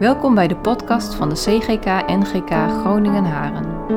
[0.00, 3.88] Welkom bij de podcast van de CGK NGK Groningen Haren.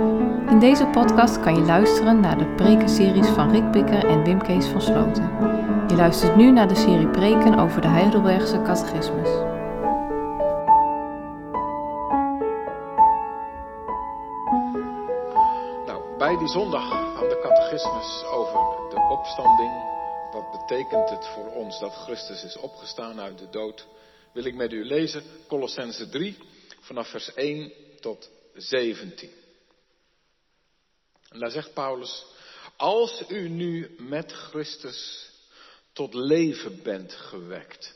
[0.49, 4.65] In deze podcast kan je luisteren naar de prekenseries van Rick Bikker en Wim Kees
[4.65, 5.23] van Sloten.
[5.87, 9.29] Je luistert nu naar de serie preken over de Heidelbergse catechismus.
[15.85, 18.59] Nou, bij die zondag van de catechismus over
[18.89, 19.71] de opstanding,
[20.31, 23.87] wat betekent het voor ons dat Christus is opgestaan uit de dood,
[24.33, 26.37] wil ik met u lezen Colossense 3
[26.79, 29.31] vanaf vers 1 tot 17.
[31.29, 32.25] En daar zegt Paulus,
[32.77, 35.29] als u nu met Christus
[35.93, 37.93] tot leven bent gewekt,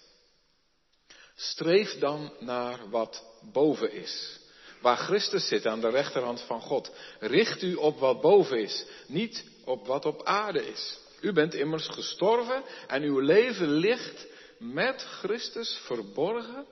[1.35, 4.39] streef dan naar wat boven is.
[4.81, 6.91] Waar Christus zit aan de rechterhand van God.
[7.19, 10.99] Richt u op wat boven is, niet op wat op aarde is.
[11.21, 14.25] U bent immers gestorven en uw leven ligt
[14.57, 16.65] met Christus verborgen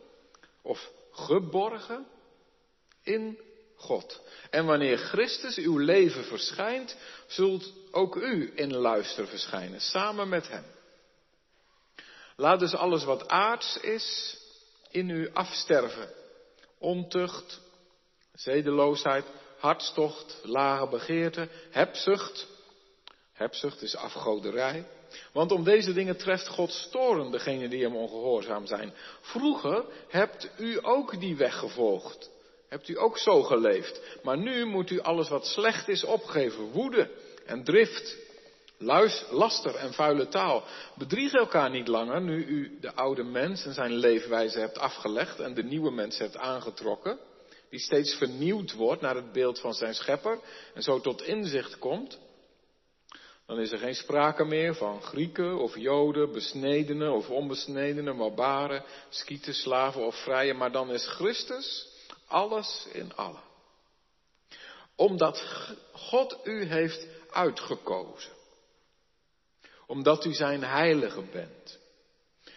[0.61, 2.08] of geborgen
[3.03, 3.39] in
[3.75, 4.22] God.
[4.50, 6.97] En wanneer Christus uw leven verschijnt,
[7.28, 10.66] zult ook u in luister verschijnen, samen met Hem.
[12.36, 14.38] Laat dus alles wat aards is
[14.89, 16.09] in u afsterven.
[16.78, 17.61] Ontucht,
[18.33, 19.25] zedeloosheid,
[19.58, 22.47] hartstocht, lage begeerte, hebzucht.
[23.33, 24.86] Hebzucht is afgoderij.
[25.31, 28.94] Want om deze dingen treft God storen degenen die hem ongehoorzaam zijn.
[29.22, 32.30] Vroeger hebt u ook die weg gevolgd.
[32.69, 34.02] Hebt u ook zo geleefd.
[34.23, 36.72] Maar nu moet u alles wat slecht is opgeven.
[36.72, 37.09] Woede
[37.45, 38.17] en drift.
[38.77, 40.63] Luis, laster en vuile taal.
[40.95, 45.53] Bedrieg elkaar niet langer nu u de oude mens en zijn leefwijze hebt afgelegd en
[45.53, 47.19] de nieuwe mens hebt aangetrokken.
[47.69, 50.39] Die steeds vernieuwd wordt naar het beeld van zijn schepper
[50.73, 52.19] en zo tot inzicht komt.
[53.45, 59.53] Dan is er geen sprake meer van Grieken of Joden, besnedenen of onbesnedenen, barbaren, skieten,
[59.53, 61.94] slaven of vrije, maar dan is Christus
[62.28, 63.44] alles in allen.
[64.95, 65.44] Omdat
[65.91, 68.31] God u heeft uitgekozen.
[69.88, 71.79] Omdat u zijn heilige bent.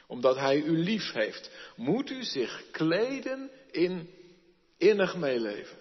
[0.06, 4.14] Omdat hij u lief heeft, moet u zich kleden in
[4.76, 5.78] innig meeleven.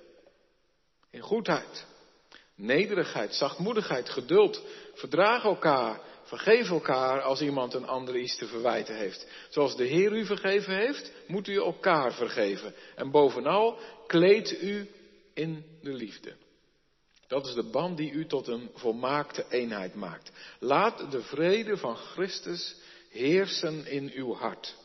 [1.11, 1.85] In goedheid,
[2.57, 4.61] nederigheid, zachtmoedigheid, geduld.
[4.93, 9.27] Verdraag elkaar, vergeef elkaar als iemand een ander iets te verwijten heeft.
[9.49, 12.73] Zoals de Heer u vergeven heeft, moet u elkaar vergeven.
[12.95, 14.89] En bovenal, kleed u
[15.33, 16.33] in de liefde.
[17.27, 20.31] Dat is de band die u tot een volmaakte eenheid maakt.
[20.59, 22.75] Laat de vrede van Christus
[23.09, 24.75] heersen in uw hart.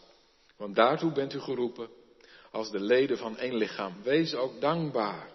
[0.56, 1.88] Want daartoe bent u geroepen
[2.50, 4.03] als de leden van één lichaam.
[4.03, 5.31] Wees ook dankbaar.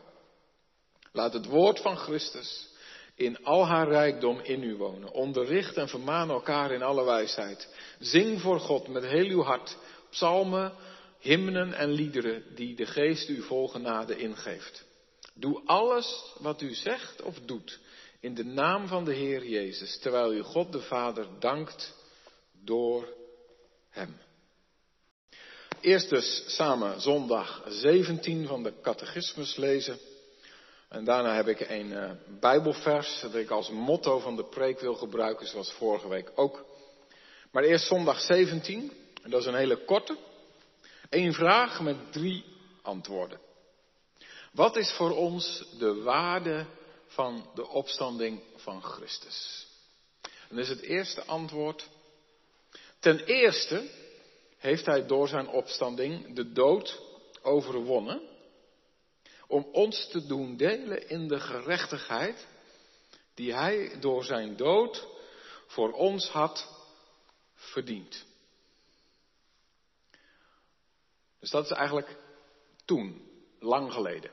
[1.17, 2.67] Laat het woord van Christus
[3.16, 5.11] in al haar rijkdom in u wonen.
[5.11, 7.67] Onderricht en vermaan elkaar in alle wijsheid.
[8.00, 9.77] Zing voor God met heel uw hart
[10.09, 10.73] psalmen,
[11.19, 14.85] hymnen en liederen die de geest u vol genade ingeeft.
[15.33, 17.79] Doe alles wat u zegt of doet
[18.19, 21.94] in de naam van de Heer Jezus, terwijl u God de Vader dankt
[22.63, 23.13] door
[23.89, 24.17] Hem.
[25.81, 30.06] Eerst dus samen zondag 17 van de catechismus lezen.
[30.89, 34.95] En daarna heb ik een uh, Bijbelvers dat ik als motto van de preek wil
[34.95, 36.65] gebruiken, zoals vorige week ook.
[37.51, 38.91] Maar eerst zondag 17,
[39.23, 40.17] en dat is een hele korte.
[41.09, 42.45] Eén vraag met drie
[42.81, 43.39] antwoorden.
[44.51, 46.65] Wat is voor ons de waarde
[47.07, 49.67] van de opstanding van Christus?
[50.21, 51.89] En dat is het eerste antwoord.
[52.99, 53.89] Ten eerste
[54.57, 57.01] heeft hij door zijn opstanding de dood
[57.41, 58.21] overwonnen
[59.47, 62.47] om ons te doen delen in de gerechtigheid
[63.33, 65.07] die hij door zijn dood
[65.67, 66.67] voor ons had
[67.53, 68.25] verdiend.
[71.39, 72.17] Dus dat is eigenlijk
[72.85, 74.31] toen, lang geleden.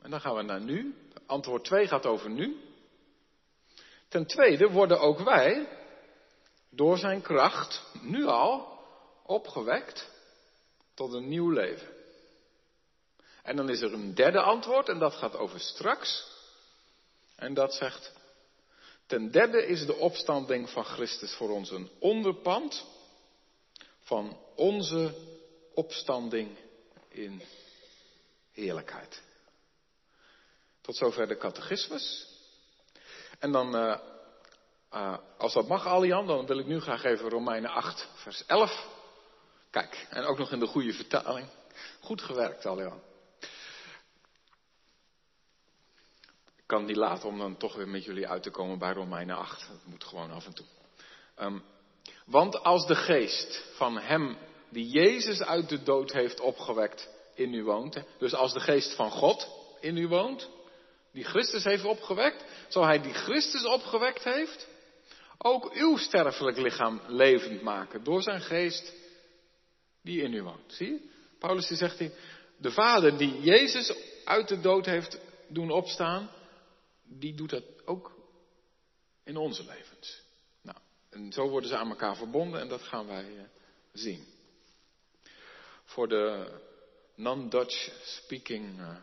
[0.00, 0.94] En dan gaan we naar nu.
[1.26, 2.60] Antwoord 2 gaat over nu.
[4.08, 5.68] Ten tweede worden ook wij
[6.70, 8.78] door zijn kracht nu al
[9.22, 10.10] opgewekt
[10.94, 11.97] tot een nieuw leven.
[13.48, 16.26] En dan is er een derde antwoord en dat gaat over straks.
[17.36, 18.12] En dat zegt,
[19.06, 22.86] ten derde is de opstanding van Christus voor ons een onderpand
[24.00, 25.14] van onze
[25.74, 26.58] opstanding
[27.08, 27.42] in
[28.52, 29.22] heerlijkheid.
[30.80, 32.26] Tot zover de catechismus.
[33.38, 33.98] En dan, uh,
[34.92, 38.86] uh, als dat mag, Alian, dan wil ik nu graag even Romeinen 8, vers 11.
[39.70, 41.48] Kijk, en ook nog in de goede vertaling.
[42.00, 43.08] Goed gewerkt, Alian.
[46.68, 49.68] Kan niet laten om dan toch weer met jullie uit te komen bij Romeinen 8.
[49.68, 50.66] Dat moet gewoon af en toe.
[51.40, 51.62] Um,
[52.26, 54.36] want als de geest van hem
[54.68, 58.02] die Jezus uit de dood heeft opgewekt in u woont.
[58.18, 59.48] Dus als de geest van God
[59.80, 60.48] in u woont,
[61.12, 64.68] die Christus heeft opgewekt, zal hij die Christus opgewekt heeft,
[65.38, 68.92] ook uw sterfelijk lichaam levend maken door zijn geest
[70.02, 70.72] die in u woont.
[70.72, 71.10] Zie je?
[71.38, 72.12] Paulus die zegt hier,
[72.56, 73.94] de Vader die Jezus
[74.24, 75.18] uit de dood heeft
[75.48, 76.30] doen opstaan,
[77.08, 78.12] die doet dat ook
[79.24, 80.22] in onze levens.
[80.62, 80.78] Nou,
[81.10, 83.42] en zo worden ze aan elkaar verbonden en dat gaan wij uh,
[83.92, 84.26] zien.
[85.84, 86.50] Voor de
[87.14, 88.96] non-Dutch speaking uh,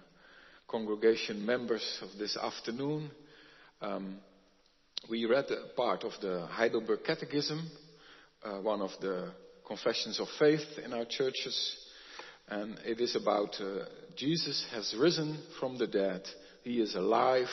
[0.65, 3.11] congregation members of this afternoon,
[3.81, 4.21] um,
[5.07, 7.59] we read a part of the Heidelberg Catechism,
[8.43, 9.31] uh, one of the
[9.63, 11.77] confessions of faith in our churches.
[12.47, 13.85] And it is about uh,
[14.15, 16.21] Jesus has risen from the dead.
[16.63, 17.49] He is alive.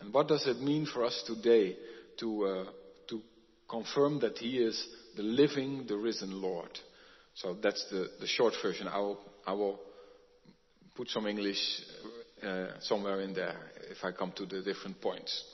[0.00, 1.76] And what does it mean for us today
[2.18, 2.64] to, uh,
[3.08, 3.20] to
[3.68, 6.78] confirm that He is the living, the risen Lord?
[7.34, 8.88] So that's the, the short version.
[8.88, 9.80] I will, I will
[10.94, 11.58] put some English
[12.42, 13.58] uh, somewhere in there
[13.90, 15.44] if I come to the different points.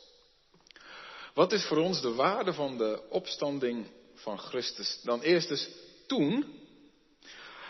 [1.34, 5.00] Wat is voor ons de waarde van de opstanding van Christus?
[5.02, 5.68] Dan eerst dus
[6.06, 6.60] toen.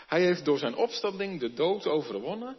[0.07, 2.57] Hij heeft door zijn opstanding de dood overwonnen.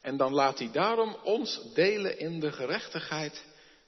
[0.00, 3.44] En dan laat hij daarom ons delen in de gerechtigheid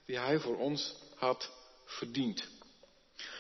[0.07, 1.51] die hij voor ons had
[1.85, 2.45] verdiend.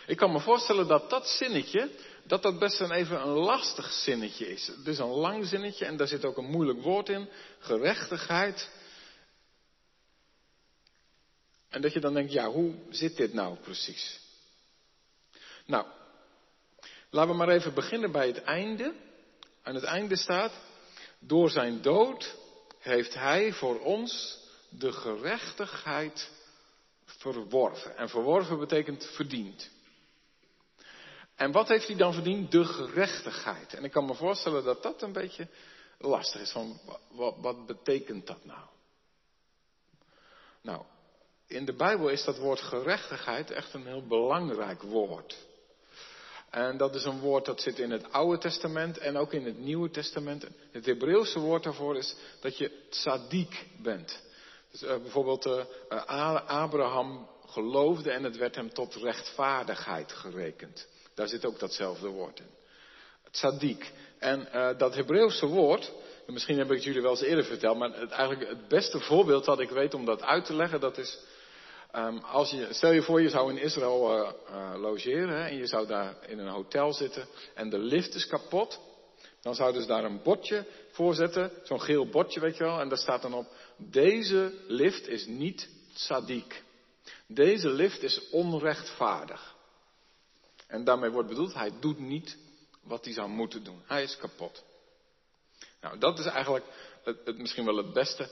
[0.06, 1.90] Ik kan me voorstellen dat dat zinnetje,
[2.22, 4.66] dat dat best een even een lastig zinnetje is.
[4.66, 7.28] Het is een lang zinnetje en daar zit ook een moeilijk woord in.
[7.58, 8.70] Gerechtigheid.
[11.68, 14.20] En dat je dan denkt, ja, hoe zit dit nou precies?
[15.66, 15.86] Nou,
[17.10, 18.94] laten we maar even beginnen bij het einde.
[19.62, 20.52] Aan het einde staat,
[21.18, 22.34] door zijn dood
[22.78, 24.38] heeft hij voor ons
[24.68, 26.30] de gerechtigheid
[27.04, 27.96] verworven.
[27.96, 29.70] En verworven betekent verdiend.
[31.34, 32.50] En wat heeft hij dan verdiend?
[32.50, 33.74] De gerechtigheid.
[33.74, 35.48] En ik kan me voorstellen dat dat een beetje
[35.98, 36.50] lastig is.
[36.50, 36.80] Van,
[37.10, 38.66] wat, wat betekent dat nou?
[40.62, 40.82] Nou,
[41.46, 45.36] in de Bijbel is dat woord gerechtigheid echt een heel belangrijk woord.
[46.50, 49.58] En dat is een woord dat zit in het Oude Testament en ook in het
[49.58, 50.46] Nieuwe Testament.
[50.70, 54.22] Het Hebreeuwse woord daarvoor is dat je tzaddik bent.
[54.74, 60.88] Dus uh, bijvoorbeeld uh, Abraham geloofde en het werd hem tot rechtvaardigheid gerekend.
[61.14, 62.50] Daar zit ook datzelfde woord in.
[63.30, 63.92] Tzaddik.
[64.18, 64.48] En
[64.78, 65.92] dat Hebreeuwse woord,
[66.26, 69.44] misschien heb ik het jullie wel eens eerder verteld, maar het, eigenlijk het beste voorbeeld
[69.44, 71.18] dat ik weet om dat uit te leggen, dat is
[71.96, 74.34] Um, als je, stel je voor, je zou in Israël
[74.76, 78.80] logeren hè, en je zou daar in een hotel zitten en de lift is kapot.
[79.40, 82.88] Dan zouden ze daar een bordje voor zetten, zo'n geel bordje, weet je wel, en
[82.88, 86.62] daar staat dan op, deze lift is niet tzaddik.
[87.26, 89.54] Deze lift is onrechtvaardig.
[90.66, 92.36] En daarmee wordt bedoeld, hij doet niet
[92.82, 93.82] wat hij zou moeten doen.
[93.86, 94.64] Hij is kapot.
[95.80, 96.64] Nou, dat is eigenlijk
[97.04, 98.28] het, misschien wel het beste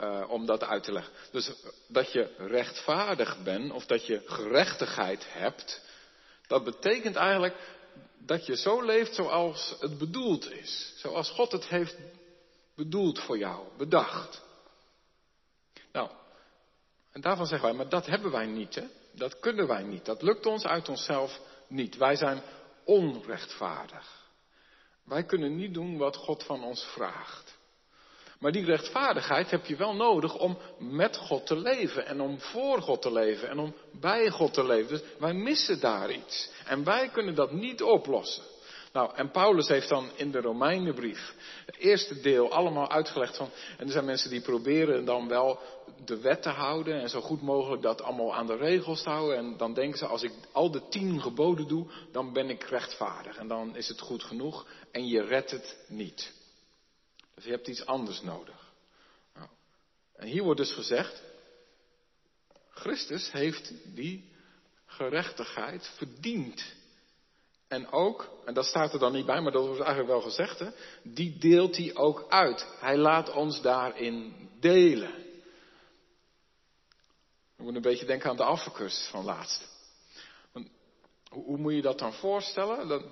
[0.00, 1.12] uh, om dat uit te leggen.
[1.30, 1.52] Dus
[1.86, 5.80] dat je rechtvaardig bent of dat je gerechtigheid hebt,
[6.46, 7.54] dat betekent eigenlijk
[8.18, 10.92] dat je zo leeft zoals het bedoeld is.
[10.96, 11.96] Zoals God het heeft
[12.74, 14.44] bedoeld voor jou, bedacht.
[15.96, 16.08] Nou,
[17.12, 18.84] en daarvan zeggen wij, maar dat hebben wij niet, hè?
[19.12, 20.04] Dat kunnen wij niet.
[20.04, 21.96] Dat lukt ons uit onszelf niet.
[21.96, 22.42] Wij zijn
[22.84, 24.30] onrechtvaardig.
[25.04, 27.58] Wij kunnen niet doen wat God van ons vraagt.
[28.38, 32.82] Maar die rechtvaardigheid heb je wel nodig om met God te leven en om voor
[32.82, 34.88] God te leven en om bij God te leven.
[34.88, 36.50] Dus wij missen daar iets.
[36.66, 38.44] En wij kunnen dat niet oplossen.
[38.96, 41.34] Nou, en Paulus heeft dan in de Romeinenbrief
[41.66, 45.60] het eerste deel allemaal uitgelegd van, en er zijn mensen die proberen dan wel
[46.04, 49.36] de wet te houden en zo goed mogelijk dat allemaal aan de regels te houden.
[49.36, 53.36] En dan denken ze, als ik al de tien geboden doe, dan ben ik rechtvaardig
[53.36, 56.32] en dan is het goed genoeg en je redt het niet.
[57.34, 58.72] Dus je hebt iets anders nodig.
[59.34, 59.48] Nou,
[60.14, 61.22] en hier wordt dus gezegd,
[62.70, 64.32] Christus heeft die
[64.86, 66.75] gerechtigheid verdiend.
[67.68, 70.58] En ook, en dat staat er dan niet bij, maar dat wordt eigenlijk wel gezegd,
[70.58, 70.70] hè,
[71.02, 72.66] die deelt hij ook uit.
[72.78, 75.24] Hij laat ons daarin delen.
[77.56, 79.68] We moeten een beetje denken aan de alfacursus van laatst.
[80.52, 82.88] hoe, hoe, moet je dat dan voorstellen?
[82.88, 83.02] Dat,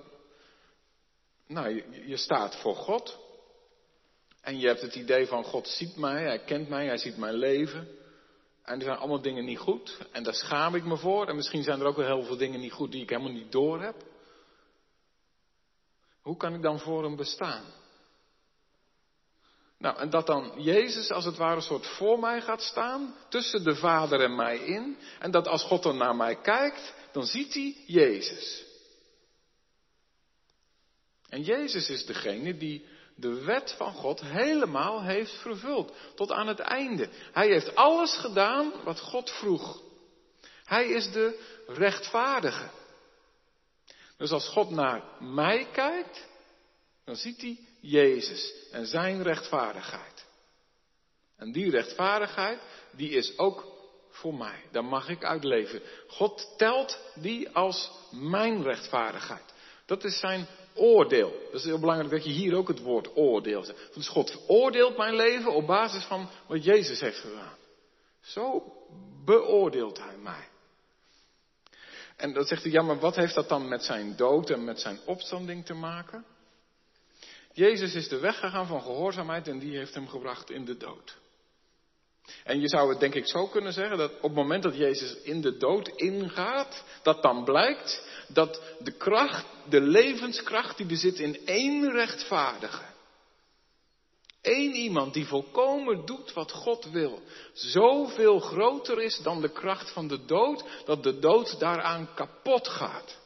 [1.47, 3.19] nou, je, je staat voor God.
[4.41, 7.35] En je hebt het idee van God ziet mij, hij kent mij, hij ziet mijn
[7.35, 7.89] leven.
[8.63, 9.99] En er zijn allemaal dingen niet goed.
[10.13, 11.29] En daar schaam ik me voor.
[11.29, 13.53] En misschien zijn er ook wel heel veel dingen niet goed die ik helemaal niet
[13.53, 13.95] door heb.
[16.25, 17.65] Hoe kan ik dan voor hem bestaan?
[19.79, 23.65] Nou, en dat dan Jezus als het ware een soort voor mij gaat staan, tussen
[23.65, 24.97] de Vader en mij in.
[25.19, 28.65] En dat als God dan naar mij kijkt, dan ziet hij Jezus.
[31.29, 35.93] En Jezus is degene die de wet van God helemaal heeft vervuld.
[36.15, 37.09] Tot aan het einde.
[37.33, 39.83] Hij heeft alles gedaan wat God vroeg.
[40.65, 42.71] Hij is de rechtvaardige.
[44.17, 46.27] Dus als God naar mij kijkt,
[47.05, 50.25] dan ziet hij Jezus en zijn rechtvaardigheid.
[51.37, 52.59] En die rechtvaardigheid,
[52.93, 53.73] die is ook
[54.11, 54.65] voor mij.
[54.73, 55.83] Daar mag ik uitleven.
[56.09, 59.53] God telt die als mijn rechtvaardigheid.
[59.87, 61.33] Dat is zijn oordeel.
[61.45, 63.95] Dat is heel belangrijk dat je hier ook het woord oordeel zegt.
[63.95, 67.57] Dus God oordeelt mijn leven op basis van wat Jezus heeft gedaan.
[68.21, 68.73] Zo
[69.25, 70.49] beoordeelt hij mij.
[72.17, 74.81] En dan zegt hij, ja, maar wat heeft dat dan met zijn dood en met
[74.81, 76.25] zijn opstanding te maken?
[77.53, 81.17] Jezus is de weg gegaan van gehoorzaamheid en die heeft hem gebracht in de dood.
[82.45, 85.17] En je zou het denk ik zo kunnen zeggen dat op het moment dat Jezus
[85.23, 91.19] in de dood ingaat, dat dan blijkt dat de kracht, de levenskracht die er zit
[91.19, 92.83] in één rechtvaardige,
[94.45, 97.23] één iemand die volkomen doet wat God wil,
[97.53, 103.19] zoveel groter is dan de kracht van de dood, dat de dood daaraan kapot gaat.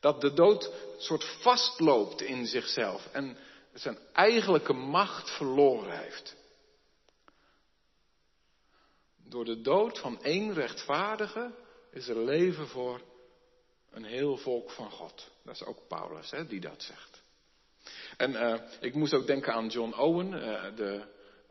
[0.00, 3.36] Dat de dood soort vastloopt in zichzelf en
[3.74, 6.36] zijn eigenlijke macht verloren heeft.
[9.28, 11.54] Door de dood van één rechtvaardige
[11.90, 13.00] is er leven voor
[13.90, 15.30] een heel volk van God.
[15.44, 17.17] Dat is ook Paulus hè, die dat zegt.
[18.18, 21.04] En uh, ik moest ook denken aan John Owen, uh, de,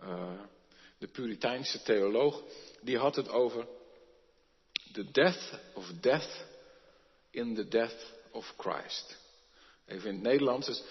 [0.04, 0.42] uh,
[0.98, 2.44] de Puriteinse theoloog.
[2.82, 3.68] Die had het over
[4.92, 6.46] the death of death
[7.32, 9.18] in the death of Christ.
[9.86, 10.68] Even in het Nederlands.
[10.68, 10.84] Dus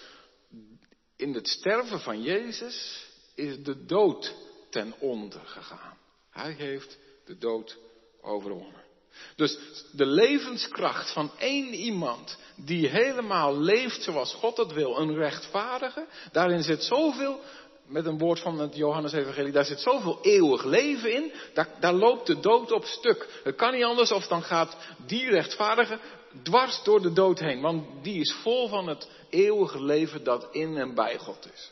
[1.15, 4.35] in het sterven van Jezus is de dood
[4.69, 5.97] ten onder gegaan.
[6.29, 7.77] Hij heeft de dood
[8.21, 8.86] overwonnen.
[9.35, 9.57] Dus
[9.91, 16.63] de levenskracht van één iemand die helemaal leeft zoals God het wil, een rechtvaardige, daarin
[16.63, 17.39] zit zoveel,
[17.87, 22.27] met een woord van het Johannes-evangelie, daar zit zoveel eeuwig leven in, daar, daar loopt
[22.27, 23.41] de dood op stuk.
[23.43, 25.99] Het kan niet anders of dan gaat die rechtvaardige
[26.43, 30.77] dwars door de dood heen, want die is vol van het eeuwige leven dat in
[30.77, 31.71] en bij God is.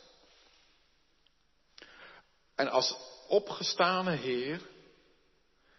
[2.54, 2.96] En als
[3.28, 4.60] opgestane Heer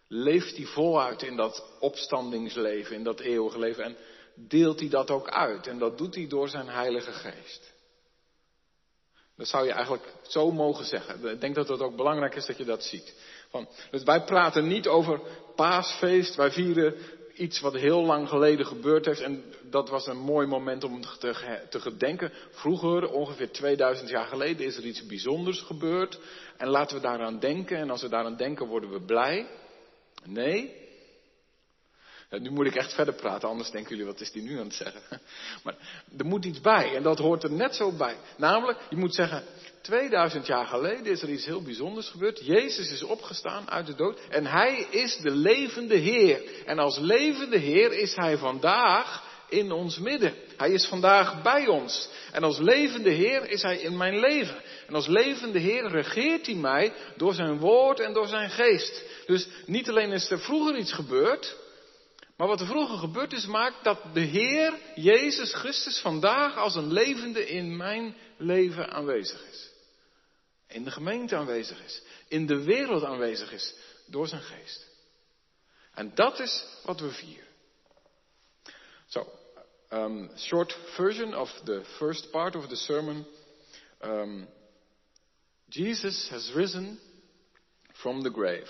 [0.08, 3.96] leeft hij voluit in dat opstandingsleven, in dat eeuwige leven en
[4.34, 5.66] deelt hij dat ook uit.
[5.66, 7.76] En dat doet hij door zijn Heilige Geest.
[9.36, 11.30] Dat zou je eigenlijk zo mogen zeggen.
[11.30, 13.14] Ik denk dat het ook belangrijk is dat je dat ziet.
[13.90, 15.20] Dus wij praten niet over
[15.56, 16.94] paasfeest, wij vieren
[17.34, 19.20] iets wat heel lang geleden gebeurd heeft.
[19.20, 22.32] En dat was een mooi moment om te, te gedenken.
[22.50, 26.18] Vroeger, ongeveer 2000 jaar geleden, is er iets bijzonders gebeurd.
[26.56, 27.76] En laten we daaraan denken.
[27.76, 29.46] En als we daaraan denken, worden we blij.
[30.24, 30.86] Nee.
[32.30, 34.74] nu moet ik echt verder praten, anders denken jullie, wat is die nu aan het
[34.74, 35.02] zeggen?
[35.64, 35.74] Maar
[36.18, 38.16] er moet iets bij en dat hoort er net zo bij.
[38.36, 39.44] Namelijk, je moet zeggen,
[39.82, 42.46] 2000 jaar geleden is er iets heel bijzonders gebeurd.
[42.46, 46.64] Jezus is opgestaan uit de dood en hij is de levende Heer.
[46.66, 50.34] En als levende Heer is hij vandaag in ons midden.
[50.56, 52.08] Hij is vandaag bij ons.
[52.32, 54.62] En als levende Heer is hij in mijn leven.
[54.86, 59.02] En als levende Heer regeert hij mij door zijn woord en door zijn geest.
[59.26, 61.56] Dus niet alleen is er vroeger iets gebeurd,
[62.38, 66.92] maar wat er vroeger gebeurd is, maakt dat de Heer Jezus Christus vandaag als een
[66.92, 69.70] levende in mijn leven aanwezig is.
[70.68, 72.02] In de gemeente aanwezig is.
[72.28, 73.74] In de wereld aanwezig is.
[74.06, 74.86] Door zijn geest.
[75.94, 77.46] En dat is wat we vieren.
[79.06, 79.37] So,
[79.90, 83.24] um, short version of the first part of the sermon.
[84.02, 84.46] Um,
[85.70, 86.98] Jesus has risen
[88.02, 88.68] from the grave.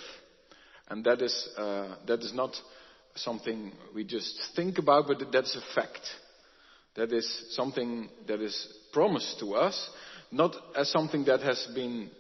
[0.89, 2.55] And that is, uh, that is not
[3.15, 6.01] something we just think about, but that's a fact.
[6.97, 9.91] That is something that is promised to us,
[10.33, 12.11] not as something that has been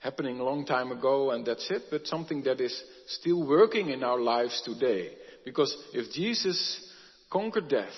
[0.00, 4.04] happening a long time ago and that's it, but something that is still working in
[4.04, 5.12] our lives today.
[5.44, 6.92] Because if Jesus
[7.30, 7.94] conquered death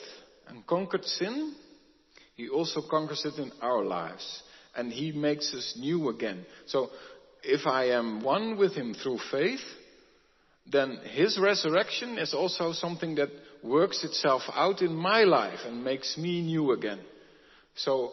[0.51, 1.55] and conquered sin,
[2.35, 4.43] he also conquers it in our lives.
[4.77, 6.45] And he makes us new again.
[6.67, 6.91] So
[7.43, 9.61] if I am one with him through faith,
[10.71, 13.31] then his resurrection is also something that
[13.63, 17.01] works itself out in my life and makes me new again.
[17.75, 18.13] So,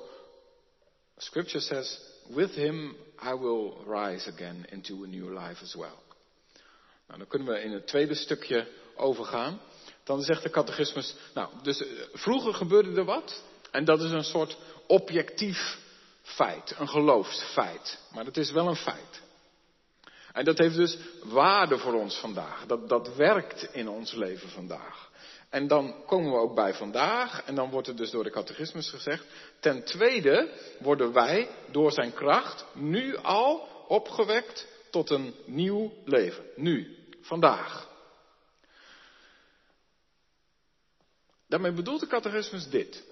[1.19, 1.97] scripture says,
[2.35, 5.97] with him I will rise again into a new life as well.
[7.07, 9.59] Nou, dan kunnen we in het tweede stukje overgaan.
[10.07, 13.43] Dan zegt de catechismus, nou, dus eh, vroeger gebeurde er wat.
[13.71, 15.77] En dat is een soort objectief
[16.21, 17.99] feit, een geloofsfeit.
[18.13, 19.21] Maar het is wel een feit.
[20.33, 22.65] En dat heeft dus waarde voor ons vandaag.
[22.65, 25.09] Dat, dat werkt in ons leven vandaag.
[25.49, 27.43] En dan komen we ook bij vandaag.
[27.45, 29.25] En dan wordt er dus door de catechismus gezegd.
[29.59, 30.49] Ten tweede
[30.79, 36.43] worden wij door zijn kracht nu al opgewekt tot een nieuw leven.
[36.55, 37.87] Nu, vandaag.
[41.47, 43.03] Daarmee bedoelt de catechismus dit.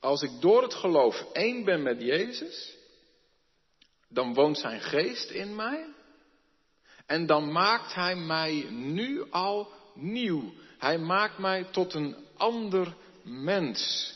[0.00, 2.76] Als ik door het geloof één ben met Jezus,
[4.08, 5.86] dan woont zijn geest in mij.
[7.06, 10.52] En dan maakt hij mij nu al nieuw.
[10.78, 14.12] Hij maakt mij tot een ander mens.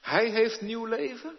[0.00, 1.36] Hij heeft nieuw leven.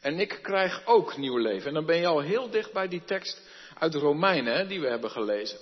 [0.00, 1.68] En ik krijg ook nieuw leven.
[1.68, 3.40] En dan ben je al heel dicht bij die tekst
[3.78, 5.58] uit Romeinen die we hebben gelezen.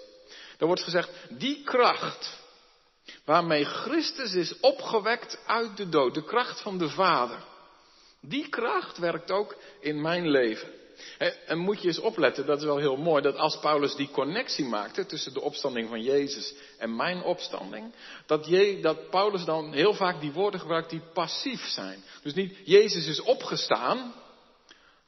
[0.56, 2.39] Daar wordt gezegd, die kracht
[3.24, 7.38] waarmee Christus is opgewekt uit de dood, de kracht van de Vader.
[8.20, 10.68] Die kracht werkt ook in mijn leven.
[11.46, 14.64] En moet je eens opletten, dat is wel heel mooi, dat als Paulus die connectie
[14.64, 17.94] maakte tussen de opstanding van Jezus en mijn opstanding,
[18.26, 18.46] dat,
[18.82, 22.04] dat Paulus dan heel vaak die woorden gebruikt die passief zijn.
[22.22, 24.14] Dus niet Jezus is opgestaan,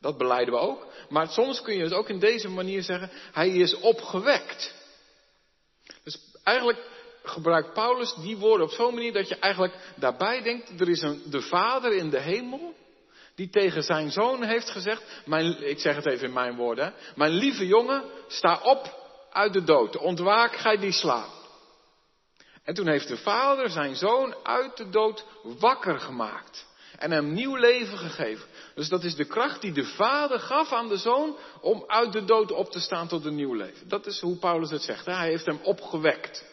[0.01, 3.49] dat beleiden we ook, maar soms kun je het ook in deze manier zeggen, hij
[3.49, 4.75] is opgewekt.
[6.05, 6.79] Dus eigenlijk
[7.23, 11.23] gebruikt Paulus die woorden op zo'n manier dat je eigenlijk daarbij denkt, er is een,
[11.25, 12.75] de Vader in de hemel,
[13.35, 17.33] die tegen zijn zoon heeft gezegd, mijn, ik zeg het even in mijn woorden, mijn
[17.33, 19.01] lieve jongen, sta op
[19.31, 21.41] uit de dood, ontwaak, gij die slaapt.
[22.65, 26.67] En toen heeft de vader zijn zoon uit de dood wakker gemaakt
[26.99, 28.47] en hem nieuw leven gegeven.
[28.75, 32.25] Dus dat is de kracht die de vader gaf aan de zoon om uit de
[32.25, 33.89] dood op te staan tot een nieuw leven.
[33.89, 35.07] Dat is hoe Paulus het zegt.
[35.07, 36.45] Hij heeft hem opgewekt.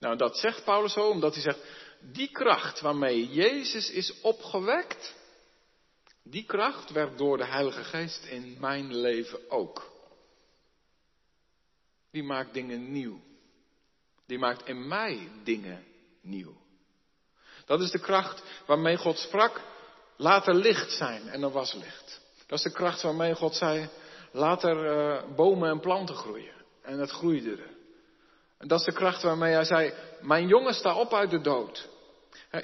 [0.00, 1.60] Nou, dat zegt Paulus zo omdat hij zegt,
[2.00, 5.14] die kracht waarmee Jezus is opgewekt,
[6.22, 9.90] die kracht werkt door de Heilige Geest in mijn leven ook.
[12.10, 13.20] Die maakt dingen nieuw.
[14.26, 15.84] Die maakt in mij dingen
[16.22, 16.56] nieuw.
[17.66, 19.60] Dat is de kracht waarmee God sprak,
[20.16, 22.20] laat er licht zijn en er was licht.
[22.46, 23.88] Dat is de kracht waarmee God zei,
[24.32, 26.54] laat er uh, bomen en planten groeien.
[26.82, 27.78] En het groeide er.
[28.60, 31.88] En dat is de kracht waarmee hij zei, mijn jongen sta op uit de dood.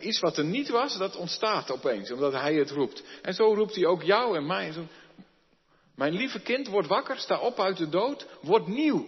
[0.00, 3.02] Iets wat er niet was, dat ontstaat opeens, omdat hij het roept.
[3.22, 4.72] En zo roept hij ook jou en mij.
[5.94, 9.06] Mijn lieve kind, word wakker, sta op uit de dood, word nieuw.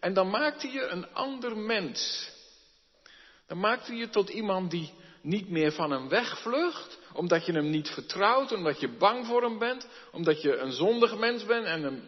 [0.00, 2.30] En dan maakt hij je een ander mens.
[3.46, 7.70] Dan maakt hij je tot iemand die niet meer van hem wegvlucht, omdat je hem
[7.70, 11.82] niet vertrouwt, omdat je bang voor hem bent, omdat je een zondig mens bent en
[11.82, 12.02] een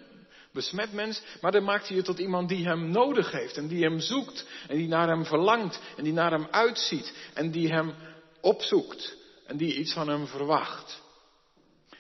[0.57, 3.83] besmet mens, maar dan maakt hij je tot iemand die hem nodig heeft en die
[3.83, 7.95] hem zoekt en die naar hem verlangt en die naar hem uitziet en die hem
[8.41, 9.17] opzoekt
[9.47, 11.03] en die iets van hem verwacht.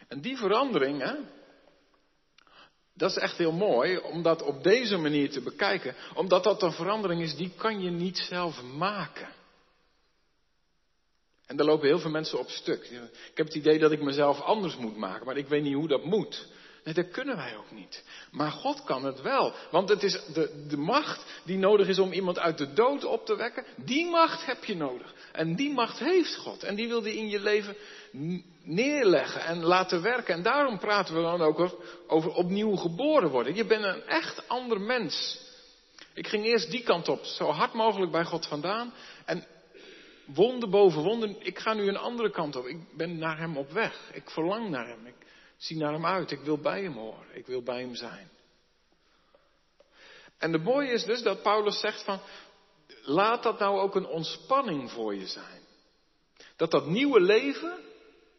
[0.08, 1.14] En die verandering, hè,
[2.94, 6.72] dat is echt heel mooi om dat op deze manier te bekijken, omdat dat een
[6.72, 9.28] verandering is die kan je niet zelf maken.
[11.46, 12.84] En daar lopen heel veel mensen op stuk.
[13.30, 15.88] Ik heb het idee dat ik mezelf anders moet maken, maar ik weet niet hoe
[15.88, 16.46] dat moet.
[16.86, 18.04] Nee, dat kunnen wij ook niet.
[18.30, 19.52] Maar God kan het wel.
[19.70, 23.26] Want het is de, de macht die nodig is om iemand uit de dood op
[23.26, 23.64] te wekken.
[23.76, 25.14] Die macht heb je nodig.
[25.32, 26.62] En die macht heeft God.
[26.62, 27.76] En die wil die in je leven
[28.62, 30.34] neerleggen en laten werken.
[30.34, 33.54] En daarom praten we dan ook over, over opnieuw geboren worden.
[33.54, 35.40] Je bent een echt ander mens.
[36.14, 38.92] Ik ging eerst die kant op, zo hard mogelijk bij God vandaan.
[39.24, 39.46] En
[40.24, 42.66] wonde boven wonden, ik ga nu een andere kant op.
[42.66, 44.10] Ik ben naar Hem op weg.
[44.12, 45.06] Ik verlang naar Hem.
[45.06, 45.25] Ik
[45.56, 46.30] zie naar Hem uit.
[46.30, 47.26] Ik wil bij Hem horen.
[47.32, 48.30] Ik wil bij Hem zijn.
[50.38, 52.20] En de mooie is dus dat Paulus zegt van,
[53.02, 55.62] laat dat nou ook een ontspanning voor je zijn.
[56.56, 57.78] Dat dat nieuwe leven,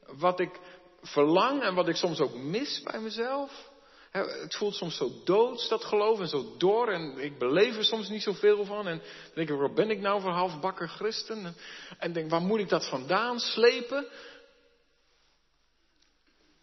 [0.05, 0.59] wat ik
[1.01, 3.69] verlang en wat ik soms ook mis bij mezelf.
[4.11, 6.87] Het voelt soms zo doods, dat geloof, en zo door.
[6.87, 8.87] En ik beleef er soms niet zoveel van.
[8.87, 9.01] En
[9.33, 11.45] denk ik, waar ben ik nou voor halfbakker christen?
[11.45, 11.55] En,
[11.97, 14.07] en denk, waar moet ik dat vandaan slepen?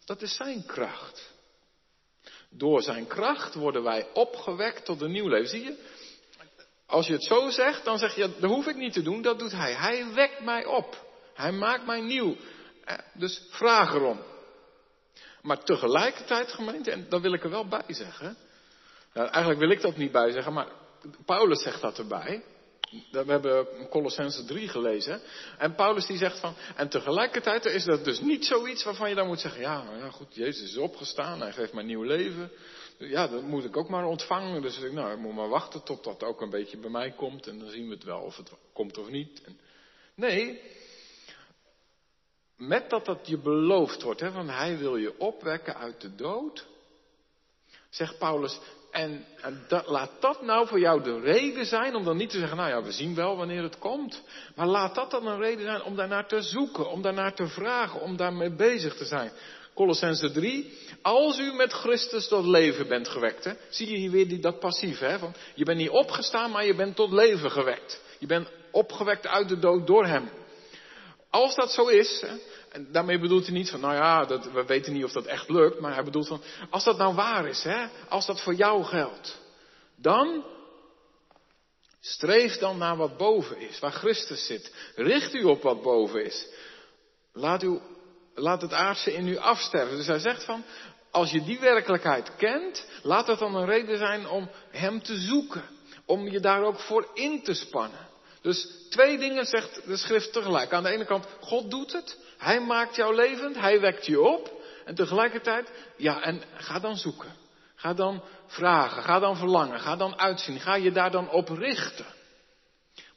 [0.05, 1.33] Dat is zijn kracht.
[2.49, 5.49] Door zijn kracht worden wij opgewekt tot een nieuw leven.
[5.49, 5.93] Zie je?
[6.85, 9.39] Als je het zo zegt, dan zeg je, dat hoef ik niet te doen, dat
[9.39, 9.73] doet hij.
[9.73, 11.05] Hij wekt mij op.
[11.33, 12.35] Hij maakt mij nieuw.
[12.83, 14.19] Eh, dus vraag erom.
[15.41, 18.37] Maar tegelijkertijd, gemeente, en daar wil ik er wel bij zeggen.
[19.13, 20.67] Nou, eigenlijk wil ik dat niet bij zeggen, maar
[21.25, 22.43] Paulus zegt dat erbij.
[23.11, 25.21] We hebben Colossense 3 gelezen.
[25.57, 29.27] En Paulus die zegt van, en tegelijkertijd is dat dus niet zoiets waarvan je dan
[29.27, 32.51] moet zeggen, ja, nou ja goed, Jezus is opgestaan, hij geeft mij nieuw leven.
[32.97, 34.61] Ja, dat moet ik ook maar ontvangen.
[34.61, 37.59] Dus ik, nou, moet maar wachten tot dat ook een beetje bij mij komt en
[37.59, 39.41] dan zien we het wel of het komt of niet.
[40.15, 40.61] nee,
[42.57, 46.65] met dat dat je beloofd wordt, hè, van hij wil je opwekken uit de dood,
[47.95, 48.59] Zegt Paulus,
[48.95, 49.25] en,
[49.85, 52.83] laat dat nou voor jou de reden zijn om dan niet te zeggen, nou ja,
[52.83, 54.21] we zien wel wanneer het komt.
[54.55, 58.01] Maar laat dat dan een reden zijn om daarnaar te zoeken, om daarnaar te vragen,
[58.01, 59.31] om daarmee bezig te zijn.
[59.73, 60.77] Colossense 3.
[61.01, 63.55] Als u met Christus tot leven bent gewekt.
[63.69, 64.99] Zie je hier weer die, dat passief.
[64.99, 65.19] Hè?
[65.19, 68.01] Van, je bent niet opgestaan, maar je bent tot leven gewekt.
[68.19, 70.29] Je bent opgewekt uit de dood door hem.
[71.29, 72.35] Als dat zo is, hè,
[72.75, 75.49] en daarmee bedoelt hij niet van, nou ja, dat, we weten niet of dat echt
[75.49, 78.83] lukt, maar hij bedoelt van, als dat nou waar is, hè, als dat voor jou
[78.83, 79.37] geldt,
[79.95, 80.45] dan
[81.99, 84.73] streef dan naar wat boven is, waar Christus zit.
[84.95, 86.47] Richt u op wat boven is.
[87.33, 87.79] Laat, u,
[88.33, 89.97] laat het aardse in u afsterven.
[89.97, 90.63] Dus hij zegt van,
[91.11, 95.63] als je die werkelijkheid kent, laat dat dan een reden zijn om Hem te zoeken.
[96.05, 98.07] Om je daar ook voor in te spannen.
[98.41, 100.73] Dus twee dingen zegt de schrift tegelijk.
[100.73, 102.17] Aan de ene kant, God doet het.
[102.37, 103.55] Hij maakt jou levend.
[103.55, 104.63] Hij wekt je op.
[104.85, 107.35] En tegelijkertijd, ja, en ga dan zoeken.
[107.75, 109.03] Ga dan vragen.
[109.03, 109.79] Ga dan verlangen.
[109.79, 110.59] Ga dan uitzien.
[110.59, 112.05] Ga je daar dan op richten.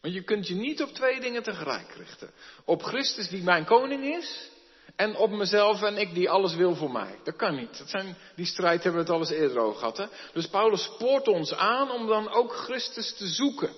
[0.01, 2.31] Want je kunt je niet op twee dingen tegelijk richten.
[2.65, 4.51] Op Christus die mijn koning is.
[4.97, 7.19] En op mezelf en ik die alles wil voor mij.
[7.25, 7.79] Dat kan niet.
[7.79, 9.97] Dat zijn, die strijd hebben we het al eens eerder over gehad.
[9.97, 10.07] Hè?
[10.33, 13.71] Dus Paulus spoort ons aan om dan ook Christus te zoeken.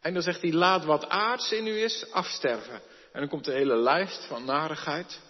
[0.00, 2.80] En dan zegt hij, laat wat aards in u is afsterven.
[3.14, 5.20] En dan komt de hele lijst van narigheid.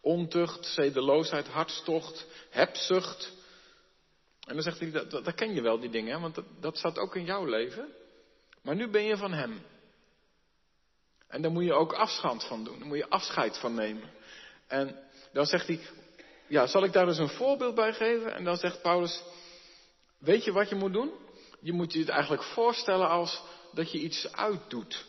[0.00, 3.32] Ontucht, zedeloosheid, hartstocht, hebzucht.
[4.46, 6.98] En dan zegt hij, dat, dat, ken je wel die dingen, want dat, dat staat
[6.98, 7.88] ook in jouw leven.
[8.62, 9.62] Maar nu ben je van hem.
[11.28, 12.78] En daar moet je ook afstand van doen.
[12.78, 14.10] Daar moet je afscheid van nemen.
[14.66, 14.96] En
[15.32, 15.80] dan zegt hij,
[16.46, 18.34] ja, zal ik daar dus een voorbeeld bij geven?
[18.34, 19.22] En dan zegt Paulus,
[20.18, 21.12] weet je wat je moet doen?
[21.60, 25.08] Je moet je het eigenlijk voorstellen als dat je iets uitdoet.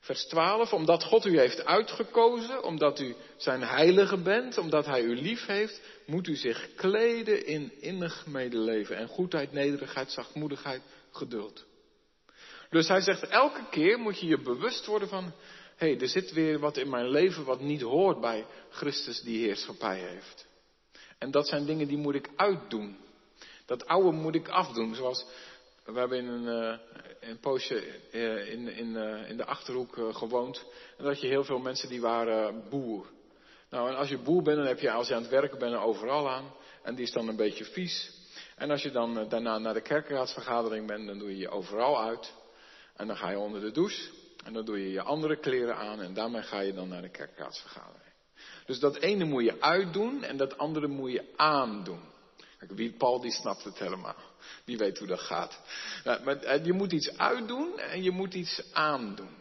[0.00, 5.20] Vers 12, omdat God u heeft uitgekozen, omdat u zijn heilige bent, omdat hij u
[5.20, 11.66] lief heeft, moet u zich kleden in innig medeleven en goedheid, nederigheid, zachtmoedigheid, geduld.
[12.70, 15.24] Dus hij zegt, elke keer moet je je bewust worden van,
[15.76, 19.44] hé, hey, er zit weer wat in mijn leven wat niet hoort bij Christus die
[19.44, 20.46] heerschappij heeft.
[21.18, 22.96] En dat zijn dingen die moet ik uitdoen.
[23.66, 25.26] Dat oude moet ik afdoen, zoals
[25.92, 26.78] we hebben in een, uh,
[27.20, 30.64] een poosje uh, in, in, uh, in de Achterhoek gewoond.
[30.98, 33.06] En dat je heel veel mensen die waren boer.
[33.70, 35.74] Nou, en als je boer bent, dan heb je als je aan het werken bent
[35.74, 36.52] overal aan.
[36.82, 38.16] En die is dan een beetje vies.
[38.56, 42.34] En als je dan daarna naar de kerkraadsvergadering bent, dan doe je je overal uit.
[42.96, 44.10] En dan ga je onder de douche.
[44.44, 46.00] En dan doe je je andere kleren aan.
[46.00, 48.12] En daarmee ga je dan naar de kerkraadsvergadering.
[48.66, 52.00] Dus dat ene moet je uitdoen en dat andere moet je aandoen.
[52.66, 54.16] Wie Paul die snapt het helemaal.
[54.64, 55.60] Die weet hoe dat gaat.
[56.04, 59.36] Nou, maar je moet iets uitdoen en je moet iets aandoen.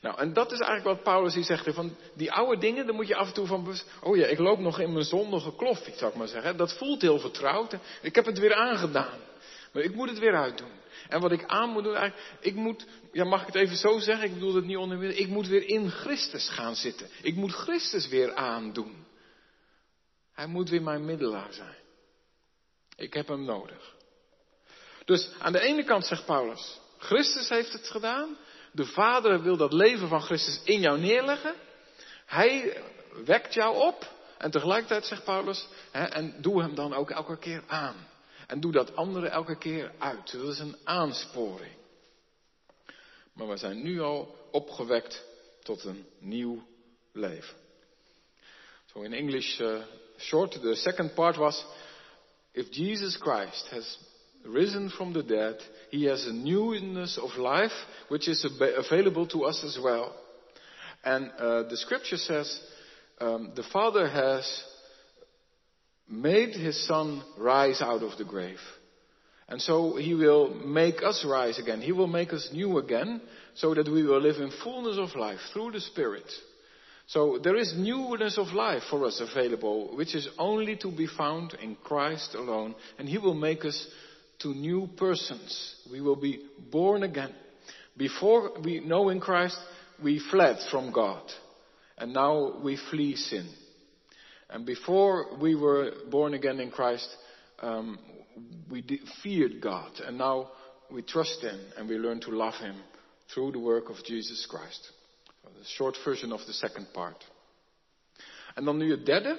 [0.00, 1.74] Nou, en dat is eigenlijk wat Paulus hier zegt.
[1.74, 4.58] Van die oude dingen, daar moet je af en toe van Oh ja, ik loop
[4.58, 6.56] nog in mijn zondige kloffie, zou ik maar zeggen.
[6.56, 7.76] Dat voelt heel vertrouwd.
[8.02, 9.18] Ik heb het weer aangedaan.
[9.72, 10.70] Maar ik moet het weer uitdoen.
[11.08, 13.98] En wat ik aan moet doen, eigenlijk, ik moet, ja mag ik het even zo
[13.98, 17.08] zeggen, ik bedoel het niet onder ik moet weer in Christus gaan zitten.
[17.22, 19.06] Ik moet Christus weer aandoen.
[20.32, 21.81] Hij moet weer mijn middelaar zijn.
[23.02, 23.94] Ik heb hem nodig.
[25.04, 28.36] Dus aan de ene kant zegt Paulus, Christus heeft het gedaan.
[28.72, 31.54] De Vader wil dat leven van Christus in jou neerleggen.
[32.26, 32.82] Hij
[33.24, 34.10] wekt jou op.
[34.38, 38.08] En tegelijkertijd zegt Paulus, hè, en doe hem dan ook elke keer aan.
[38.46, 40.32] En doe dat andere elke keer uit.
[40.32, 41.74] Dat is een aansporing.
[43.32, 45.24] Maar we zijn nu al opgewekt
[45.62, 46.66] tot een nieuw
[47.12, 47.56] leven.
[48.92, 49.82] So in English, uh,
[50.18, 51.64] short, the second part was,
[52.54, 53.96] if Jesus Christ has
[54.46, 55.56] risen from the dead,
[55.90, 57.72] he has a newness of life
[58.08, 60.14] which is available to us as well.
[61.04, 62.60] And uh, the scripture says,
[63.20, 64.62] um, the Father has
[66.08, 68.60] made his son rise out of the grave.
[69.48, 71.80] And so he will make us rise again.
[71.80, 73.20] He will make us new again
[73.54, 76.24] so that we will live in fullness of life through the Spirit.
[77.06, 81.54] So there is newness of life for us available, which is only to be found
[81.60, 82.74] in Christ alone.
[82.98, 83.86] And he will make us
[84.40, 85.76] to new persons.
[85.90, 87.32] We will be born again.
[87.96, 89.58] Before we know in Christ,
[90.02, 91.22] we fled from God.
[91.98, 93.48] And now we flee sin.
[94.48, 97.08] And before we were born again in Christ,
[97.60, 97.98] um,
[98.70, 98.84] we
[99.22, 99.92] feared God.
[100.04, 100.50] And now
[100.90, 102.76] we trust Him and we learn to love Him
[103.32, 104.90] through the work of Jesus Christ.
[105.42, 107.30] The short version of the second part.
[108.54, 109.38] En dan nu het derde.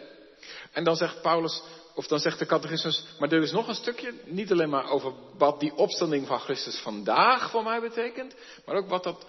[0.72, 1.62] En dan zegt Paulus,
[1.96, 5.14] of dan zegt de catechismus, maar er is nog een stukje, niet alleen maar over
[5.38, 8.36] wat die opstanding van Christus vandaag voor mij betekent,
[8.66, 9.26] maar ook wat dat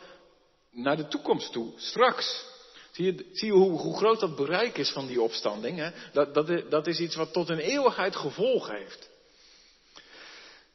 [0.70, 2.52] naar de toekomst toe, straks
[2.94, 5.78] Zie je, hoe, groot dat bereik is van die opstanding?
[5.78, 5.90] Hè?
[6.12, 9.10] Dat, dat, dat is iets wat tot een eeuwigheid gevolg heeft.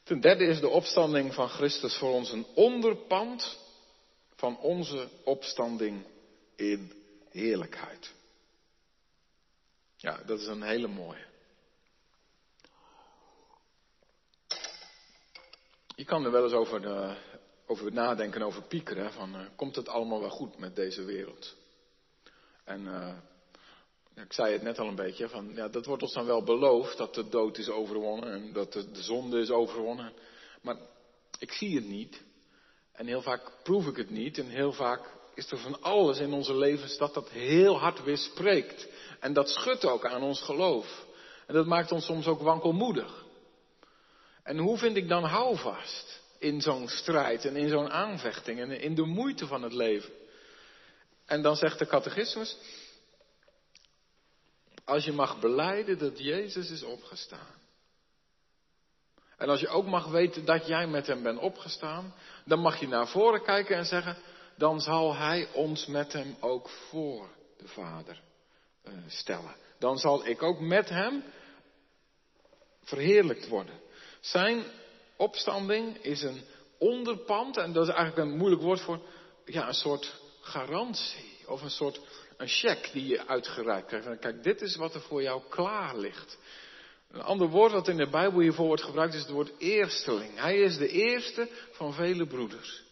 [0.03, 3.57] Ten derde is de opstanding van Christus voor ons een onderpand
[4.39, 6.05] van onze opstanding
[6.55, 6.91] in
[7.29, 8.13] heerlijkheid.
[9.95, 11.25] Ja, dat is een hele mooie.
[15.95, 17.15] Je kan er wel eens over, uh,
[17.65, 19.11] over nadenken, over piekeren.
[19.11, 21.55] Van, uh, komt het allemaal wel goed met deze wereld?
[22.63, 23.17] En uh,
[24.15, 26.97] ik zei het net al een beetje, van, ja, dat wordt ons dan wel beloofd,
[26.97, 30.13] dat de dood is overwonnen en dat de, de zonde is overwonnen.
[30.61, 30.77] Maar
[31.39, 32.27] ik zie het niet.
[32.99, 34.37] En heel vaak proef ik het niet.
[34.37, 35.01] En heel vaak
[35.33, 38.87] is er van alles in onze levens dat dat heel hard weer spreekt.
[39.19, 41.05] En dat schudt ook aan ons geloof.
[41.47, 43.25] En dat maakt ons soms ook wankelmoedig.
[44.43, 48.95] En hoe vind ik dan houvast in zo'n strijd en in zo'n aanvechting en in
[48.95, 50.13] de moeite van het leven?
[51.25, 52.57] En dan zegt de catechismus,
[54.85, 57.55] als je mag beleiden dat Jezus is opgestaan.
[59.39, 62.13] En als je ook mag weten dat jij met hem bent opgestaan,
[62.45, 64.17] dan mag je naar voren kijken en zeggen,
[64.57, 68.21] dan zal hij ons met hem ook voor de Vader
[68.83, 69.55] uh, stellen.
[69.77, 71.23] Dan zal ik ook met hem
[72.83, 73.79] verheerlijkt worden.
[74.19, 74.63] Zijn
[75.17, 76.41] opstanding is een
[76.77, 78.99] onderpand, en dat is eigenlijk een moeilijk woord voor,
[79.45, 81.37] ja, een soort garantie.
[81.47, 82.01] Of een soort
[82.37, 84.19] een cheque die je uitgereikt krijgt.
[84.19, 86.37] Kijk, dit is wat er voor jou klaar ligt.
[87.11, 90.39] Een ander woord dat in de Bijbel hiervoor wordt gebruikt is het woord eersteling.
[90.39, 92.83] Hij is de eerste van vele broeders.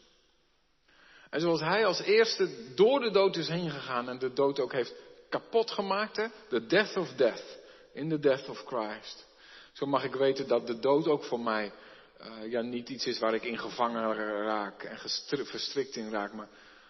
[1.30, 4.72] En zoals hij als eerste door de dood is heen gegaan en de dood ook
[4.72, 4.94] heeft
[5.30, 7.58] kapot gemaakt, de death of death,
[7.94, 9.28] in the death of Christ.
[9.74, 11.72] Zo mag ik weten dat de dood ook voor mij
[12.22, 14.98] uh, ja, niet iets is waar ik in gevangen raak en
[15.46, 16.50] verstrikt in raak, maar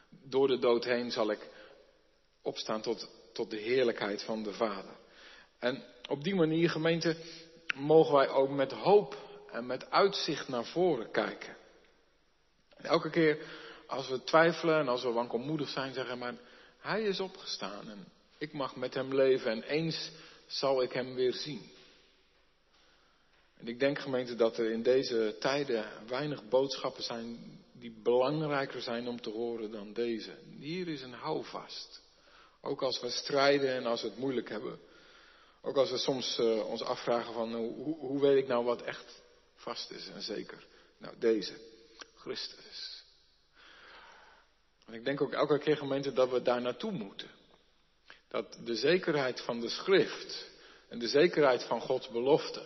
[0.10, 1.50] door de dood heen zal ik
[2.42, 4.96] opstaan tot, tot de heerlijkheid van de Vader.
[5.60, 7.16] En op die manier, gemeente,
[7.76, 9.18] mogen wij ook met hoop
[9.52, 11.56] en met uitzicht naar voren kijken.
[12.78, 13.38] En elke keer
[13.88, 16.36] als we twijfelen en als we wankelmoedig zijn, zeggen maar,
[16.80, 20.12] hij is opgestaan en ik mag met hem leven en eens
[20.46, 21.72] zal ik hem weer zien.
[23.58, 29.08] En ik denk gemeente dat er in deze tijden weinig boodschappen zijn die belangrijker zijn
[29.08, 30.32] om te horen dan deze.
[30.60, 32.02] Hier is een houvast.
[32.62, 34.80] Ook als we strijden en als we het moeilijk hebben.
[35.68, 39.22] Ook als we soms uh, ons afvragen van hoe, hoe weet ik nou wat echt
[39.56, 40.66] vast is en zeker.
[40.98, 41.54] Nou, deze.
[42.16, 43.04] Christus.
[44.86, 47.28] En ik denk ook elke keer gemeente dat we daar naartoe moeten.
[48.30, 50.50] Dat de zekerheid van de schrift
[50.90, 52.62] en de zekerheid van Gods belofte.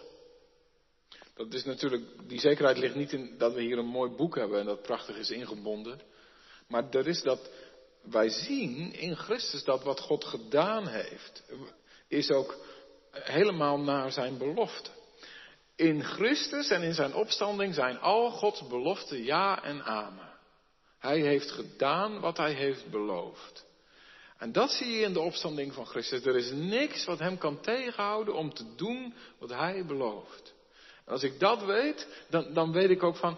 [1.36, 4.60] Dat is natuurlijk, die zekerheid ligt niet in dat we hier een mooi boek hebben
[4.60, 6.02] en dat prachtig is ingebonden.
[6.68, 7.50] Maar er is dat
[8.02, 11.44] wij zien in Christus dat wat God gedaan heeft,
[12.08, 12.58] is ook
[13.12, 14.90] helemaal naar zijn belofte.
[15.76, 20.30] In Christus en in zijn opstanding zijn al Gods beloften ja en amen.
[21.00, 23.66] Hij heeft gedaan wat hij heeft beloofd.
[24.38, 26.26] En dat zie je in de opstanding van Christus.
[26.26, 30.54] Er is niks wat hem kan tegenhouden om te doen wat hij belooft.
[31.06, 33.38] En als ik dat weet, dan, dan weet ik ook van,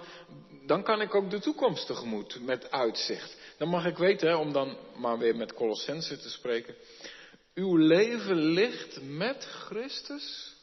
[0.66, 3.38] dan kan ik ook de toekomst tegemoet met uitzicht.
[3.58, 6.76] Dan mag ik weten, om dan maar weer met Colossense te spreken.
[7.54, 10.56] Uw leven ligt met Christus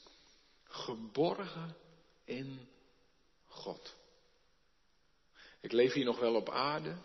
[0.64, 1.76] geborgen
[2.24, 2.68] in
[3.46, 3.94] God.
[5.61, 6.96] Ik leef hier nog wel op aarde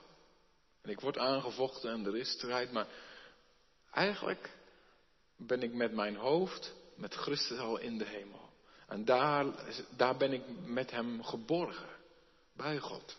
[0.81, 2.87] en ik word aangevochten en er is strijd, maar
[3.91, 4.49] eigenlijk
[5.37, 8.49] ben ik met mijn hoofd met Christus al in de hemel.
[8.87, 9.45] En daar,
[9.89, 11.89] daar ben ik met hem geborgen,
[12.53, 13.17] bij God.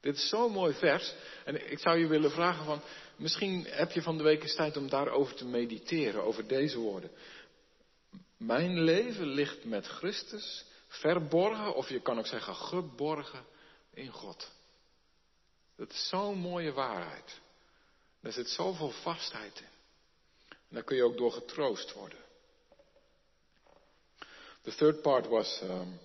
[0.00, 1.14] Dit is zo'n mooi vers.
[1.44, 2.82] En ik zou je willen vragen van,
[3.16, 7.10] misschien heb je van de week eens tijd om daarover te mediteren, over deze woorden.
[8.36, 13.44] Mijn leven ligt met Christus verborgen, of je kan ook zeggen geborgen
[13.90, 14.50] in God.
[15.76, 17.40] Dat is zo'n mooie waarheid.
[18.20, 19.74] Daar zit zoveel vastheid in.
[20.48, 22.18] En daar kun je ook door getroost worden.
[24.62, 25.98] The third part was um,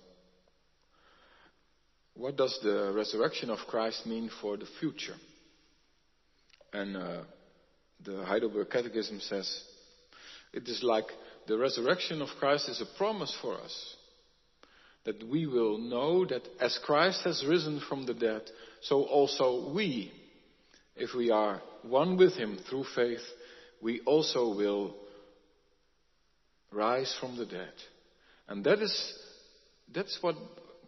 [2.12, 5.16] what does the resurrection of Christ mean for the future?
[6.72, 7.22] And uh,
[8.04, 9.62] the Heidelberg Catechism says
[10.52, 11.06] it is like
[11.46, 13.96] the resurrection of Christ is a promise for us
[15.04, 18.42] that we will know that as Christ has risen from the dead,
[18.82, 20.12] so also we,
[20.96, 23.22] if we are one with him through faith,
[23.82, 24.94] we also will
[26.70, 27.72] rise from the dead.
[28.48, 29.14] And that is,
[29.92, 30.36] that's what,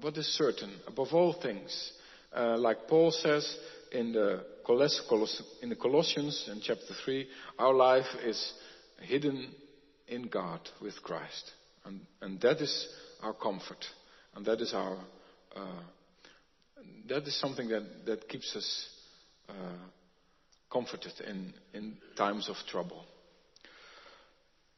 [0.01, 1.93] what is certain above all things.
[2.33, 3.57] Uh, like Paul says
[3.95, 7.27] in the, Coloss- in the Colossians in chapter 3,
[7.59, 8.53] our life is
[9.01, 9.49] hidden
[10.09, 11.53] in God with Christ.
[11.85, 12.89] And, and that is
[13.23, 13.85] our comfort.
[14.35, 14.99] And that is our,
[15.55, 15.83] uh,
[17.09, 18.89] that is something that, that keeps us
[19.49, 19.53] uh,
[20.71, 23.05] comforted in, in times of trouble.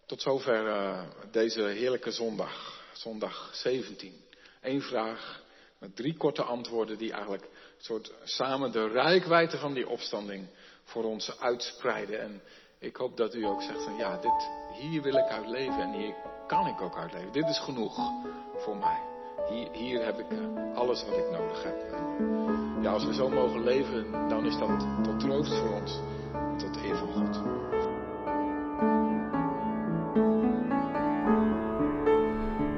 [0.07, 1.03] Tot zover uh,
[1.33, 4.13] deze heerlijke zondag, zondag 17.
[4.63, 5.43] Eén vraag
[5.79, 10.49] met drie korte antwoorden die eigenlijk soort samen de rijkwijde van die opstanding
[10.85, 12.21] voor ons uitspreiden.
[12.21, 12.43] En
[12.79, 15.93] ik hoop dat u ook zegt van ja, dit, hier wil ik uit leven en
[15.93, 16.15] hier
[16.47, 17.33] kan ik ook uit leven.
[17.33, 17.97] Dit is genoeg
[18.57, 19.01] voor mij.
[19.49, 20.27] Hier, hier heb ik
[20.75, 21.77] alles wat ik nodig heb.
[22.83, 26.01] Ja, als we zo mogen leven, dan is dat tot troost voor ons.
[26.59, 27.56] Tot eer van God.